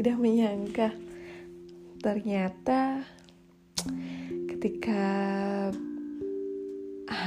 tidak 0.00 0.16
menyangka. 0.16 0.96
Ternyata 2.00 3.04
ketika 4.48 5.04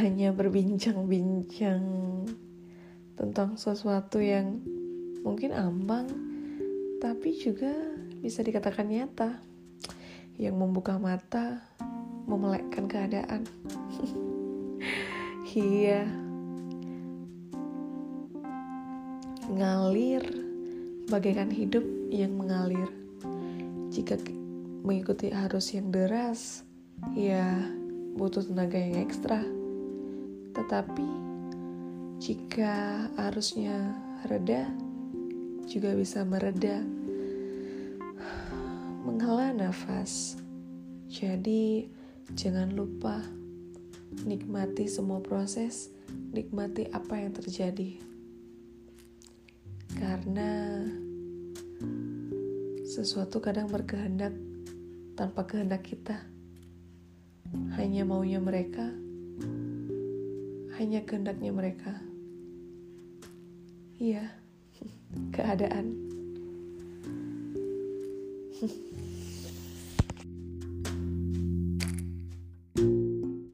hanya 0.02 0.34
berbincang-bincang 0.34 1.86
tentang 3.14 3.62
sesuatu 3.62 4.18
yang 4.18 4.58
mungkin 5.22 5.54
ambang 5.54 6.10
tapi 6.98 7.38
juga 7.38 7.70
bisa 8.26 8.42
dikatakan 8.42 8.90
nyata 8.90 9.38
yang 10.42 10.58
membuka 10.58 10.98
mata 10.98 11.62
memelekkan 12.26 12.90
keadaan. 12.90 13.46
Iya. 15.54 16.10
Ngalir 19.54 20.53
bagaikan 21.08 21.52
hidup 21.52 21.84
yang 22.12 22.36
mengalir. 22.36 22.88
Jika 23.94 24.18
mengikuti 24.84 25.32
arus 25.32 25.72
yang 25.76 25.90
deras 25.90 26.68
ya 27.16 27.60
butuh 28.16 28.44
tenaga 28.44 28.78
yang 28.78 29.04
ekstra. 29.04 29.42
Tetapi 30.54 31.10
jika 32.22 33.08
arusnya 33.18 33.96
reda 34.30 34.70
juga 35.68 35.96
bisa 35.98 36.22
mereda 36.24 36.84
menghela 39.04 39.52
nafas. 39.52 40.40
Jadi 41.12 41.88
jangan 42.34 42.74
lupa 42.74 43.22
nikmati 44.24 44.86
semua 44.86 45.20
proses 45.20 45.90
nikmati 46.34 46.86
apa 46.94 47.18
yang 47.18 47.34
terjadi 47.34 48.13
karena 49.98 50.82
sesuatu 52.86 53.42
kadang 53.42 53.70
berkehendak 53.70 54.34
tanpa 55.14 55.46
kehendak 55.46 55.82
kita. 55.86 56.18
Hanya 57.78 58.02
maunya 58.02 58.42
mereka, 58.42 58.90
hanya 60.82 61.06
kehendaknya 61.06 61.54
mereka. 61.54 61.94
Iya, 64.02 64.26
keadaan. 65.36 65.88